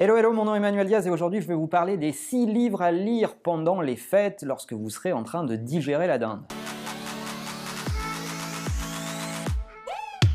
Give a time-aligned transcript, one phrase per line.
[0.00, 2.46] Hello, hello, mon nom est Emmanuel Diaz et aujourd'hui je vais vous parler des 6
[2.46, 6.42] livres à lire pendant les fêtes lorsque vous serez en train de digérer la dinde.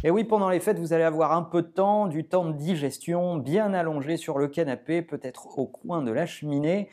[0.04, 2.57] Et oui, pendant les fêtes, vous allez avoir un peu de temps, du temps de
[2.57, 6.90] digestion bien allongé sur le canapé, peut-être au coin de la cheminée,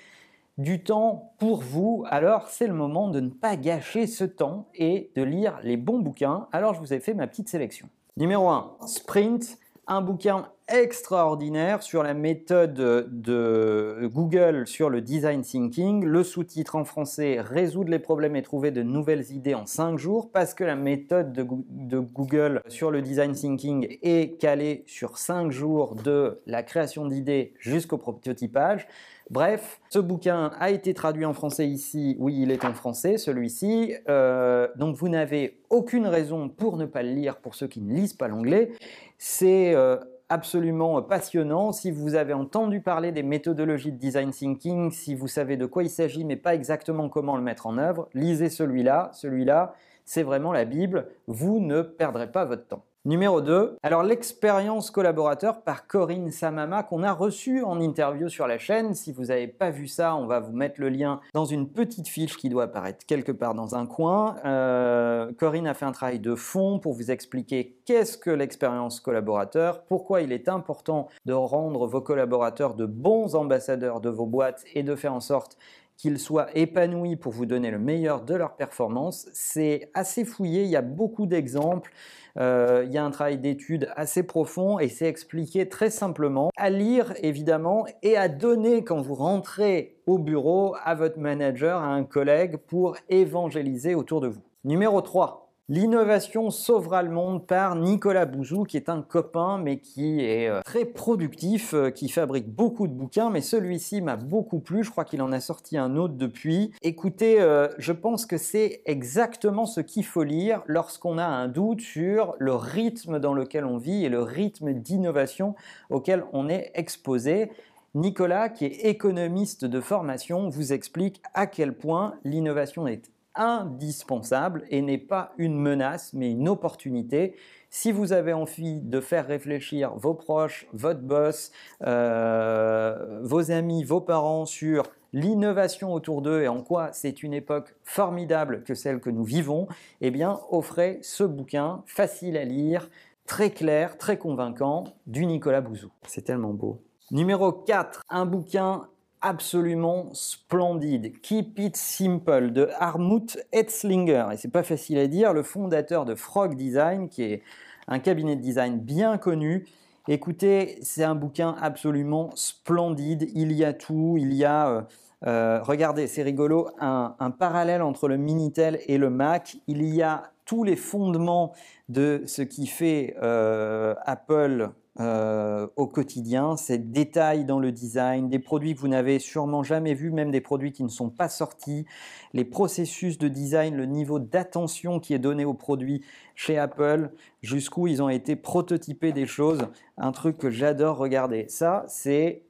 [0.56, 2.04] du temps pour vous.
[2.08, 5.98] Alors c'est le moment de ne pas gâcher ce temps et de lire les bons
[5.98, 6.46] bouquins.
[6.52, 7.88] Alors je vous ai fait ma petite sélection.
[8.16, 9.58] Numéro 1, Sprint
[9.90, 16.04] un bouquin extraordinaire sur la méthode de Google sur le design thinking.
[16.04, 20.30] Le sous-titre en français Résoudre les problèmes et trouver de nouvelles idées en 5 jours
[20.32, 25.96] parce que la méthode de, Google sur le design thinking est calée sur 5 jours
[25.96, 28.86] de la création d'idées jusqu'au prototypage.
[29.30, 32.16] Bref, ce bouquin a été traduit en français ici.
[32.18, 33.94] Oui, il est en français, celui-ci.
[34.08, 37.94] Euh, donc vous n'avez aucune raison pour ne pas le lire pour ceux qui ne
[37.94, 38.72] lisent pas l'anglais.
[39.18, 39.96] C'est euh,
[40.30, 41.72] absolument passionnant.
[41.72, 45.82] Si vous avez entendu parler des méthodologies de design thinking, si vous savez de quoi
[45.82, 49.10] il s'agit mais pas exactement comment le mettre en œuvre, lisez celui-là.
[49.12, 51.08] Celui-là, c'est vraiment la Bible.
[51.26, 52.84] Vous ne perdrez pas votre temps.
[53.06, 58.58] Numéro 2, alors l'expérience collaborateur par Corinne Samama qu'on a reçue en interview sur la
[58.58, 58.92] chaîne.
[58.92, 62.08] Si vous n'avez pas vu ça, on va vous mettre le lien dans une petite
[62.08, 64.36] fiche qui doit apparaître quelque part dans un coin.
[64.44, 69.82] Euh, Corinne a fait un travail de fond pour vous expliquer qu'est-ce que l'expérience collaborateur,
[69.84, 74.82] pourquoi il est important de rendre vos collaborateurs de bons ambassadeurs de vos boîtes et
[74.82, 75.56] de faire en sorte
[76.00, 79.28] qu'ils soient épanouis pour vous donner le meilleur de leur performance.
[79.34, 81.92] C'est assez fouillé, il y a beaucoup d'exemples,
[82.38, 86.70] euh, il y a un travail d'étude assez profond et c'est expliqué très simplement à
[86.70, 92.04] lire évidemment et à donner quand vous rentrez au bureau à votre manager, à un
[92.04, 94.42] collègue pour évangéliser autour de vous.
[94.64, 100.18] Numéro 3, L'innovation sauvera le monde par Nicolas Bouzou, qui est un copain, mais qui
[100.18, 104.82] est euh, très productif, euh, qui fabrique beaucoup de bouquins, mais celui-ci m'a beaucoup plu.
[104.82, 106.72] Je crois qu'il en a sorti un autre depuis.
[106.82, 111.82] Écoutez, euh, je pense que c'est exactement ce qu'il faut lire lorsqu'on a un doute
[111.82, 115.54] sur le rythme dans lequel on vit et le rythme d'innovation
[115.88, 117.52] auquel on est exposé.
[117.94, 124.82] Nicolas, qui est économiste de formation, vous explique à quel point l'innovation est indispensable et
[124.82, 127.36] n'est pas une menace mais une opportunité.
[127.70, 131.52] Si vous avez envie de faire réfléchir vos proches, votre boss,
[131.86, 137.74] euh, vos amis, vos parents sur l'innovation autour d'eux et en quoi c'est une époque
[137.84, 139.68] formidable que celle que nous vivons,
[140.00, 142.90] eh bien offrez ce bouquin facile à lire,
[143.26, 145.90] très clair, très convaincant du Nicolas Bouzou.
[146.06, 146.82] C'est tellement beau.
[147.12, 148.88] Numéro 4, un bouquin
[149.22, 151.20] absolument splendide.
[151.20, 154.26] Keep It Simple de Harmut Etzlinger.
[154.32, 157.42] Et c'est pas facile à dire, le fondateur de Frog Design, qui est
[157.88, 159.66] un cabinet de design bien connu.
[160.08, 163.30] Écoutez, c'est un bouquin absolument splendide.
[163.34, 164.16] Il y a tout.
[164.18, 164.82] Il y a, euh,
[165.26, 169.56] euh, regardez, c'est rigolo, un, parallèle entre le Minitel et le Mac.
[169.66, 171.52] Il y a tous les fondements
[171.88, 174.70] de ce qui fait euh, Apple
[175.00, 179.94] euh, au quotidien, ces détails dans le design, des produits que vous n'avez sûrement jamais
[179.94, 181.86] vus, même des produits qui ne sont pas sortis,
[182.34, 186.02] les processus de design, le niveau d'attention qui est donné aux produits
[186.34, 187.10] chez Apple,
[187.40, 191.46] jusqu'où ils ont été prototypés des choses, un truc que j'adore regarder.
[191.48, 192.42] Ça, c'est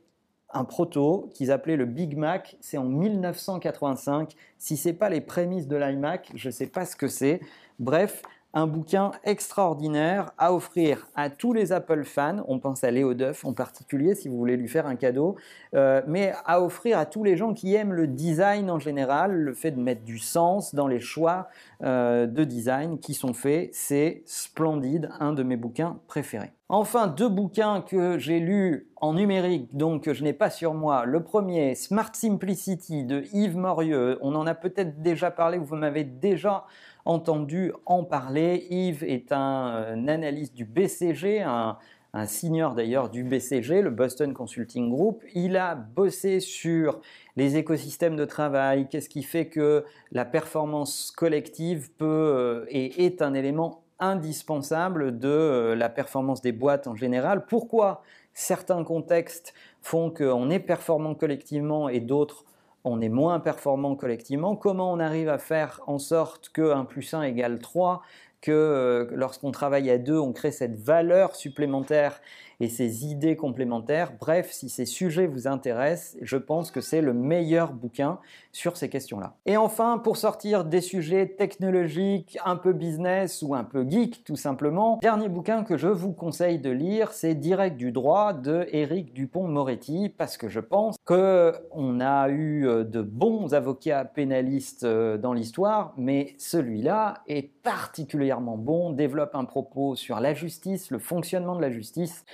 [0.52, 4.34] un proto qu'ils appelaient le Big Mac, c'est en 1985.
[4.58, 7.40] Si c'est pas les prémices de l'iMac, je ne sais pas ce que c'est.
[7.78, 8.22] Bref,
[8.54, 12.44] un bouquin extraordinaire à offrir à tous les Apple fans.
[12.48, 15.36] On pense à Léo Duff en particulier si vous voulez lui faire un cadeau,
[15.74, 19.54] euh, mais à offrir à tous les gens qui aiment le design en général, le
[19.54, 21.48] fait de mettre du sens dans les choix
[21.82, 23.70] euh, de design qui sont faits.
[23.72, 26.52] C'est splendide, un de mes bouquins préférés.
[26.72, 31.04] Enfin, deux bouquins que j'ai lus en numérique, donc que je n'ai pas sur moi.
[31.04, 34.18] Le premier, Smart Simplicity de Yves Morieux.
[34.20, 36.66] On en a peut-être déjà parlé, vous m'avez déjà
[37.04, 38.68] entendu en parler.
[38.70, 41.76] Yves est un, analyste du BCG, un,
[42.12, 45.24] un senior d'ailleurs du BCG, le Boston Consulting Group.
[45.34, 47.00] Il a bossé sur
[47.34, 53.22] les écosystèmes de travail, qu'est-ce qui fait que la performance collective peut euh, et est
[53.22, 57.46] un élément indispensable de euh, la performance des boîtes en général.
[57.46, 58.02] Pourquoi
[58.34, 62.44] certains contextes font qu'on est performant collectivement et d'autres
[62.82, 64.56] on est moins performant collectivement?
[64.56, 68.02] Comment on arrive à faire en sorte que 1 plus 1 égale 3
[68.40, 72.20] que euh, lorsqu'on travaille à deux, on crée cette valeur supplémentaire
[72.60, 74.12] et ces idées complémentaires.
[74.20, 78.18] Bref, si ces sujets vous intéressent, je pense que c'est le meilleur bouquin
[78.52, 79.34] sur ces questions-là.
[79.46, 84.36] Et enfin, pour sortir des sujets technologiques, un peu business ou un peu geek tout
[84.36, 89.14] simplement, dernier bouquin que je vous conseille de lire, c'est Direct du droit de Éric
[89.14, 95.16] Dupont-Moretti parce que je pense que on a eu euh, de bons avocats pénalistes euh,
[95.16, 101.56] dans l'histoire, mais celui-là est particulièrement bon, développe un propos sur la justice, le fonctionnement
[101.56, 102.24] de la justice,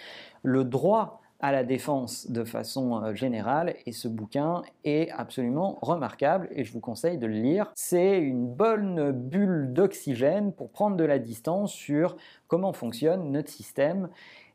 [0.42, 6.48] le droit à la défense de façon euh, générale et ce bouquin est absolument remarquable
[6.52, 7.72] et je vous conseille de le lire.
[7.74, 12.16] C'est une bonne bulle d'oxygène pour prendre de la distance sur
[12.48, 14.08] comment fonctionne notre système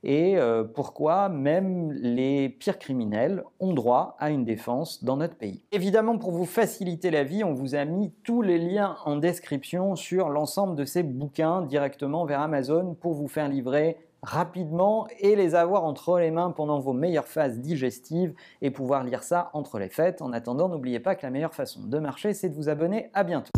[0.04, 5.62] et euh, pourquoi même les pires criminels ont droit à une défense dans notre pays.
[5.72, 9.95] Évidemment, pour vous faciliter la vie, on vous a mis tous les liens en description
[9.95, 15.56] sur l'ensemble de ces bouquins directement vers Amazon pour vous faire livrer rapidement et les
[15.56, 19.89] avoir entre les mains pendant vos meilleures phases digestives et pouvoir lire ça entre les
[19.89, 20.21] fêtes.
[20.21, 23.09] En attendant, n'oubliez pas que la meilleure façon de marcher, c'est de vous abonner.
[23.13, 23.51] À bientôt.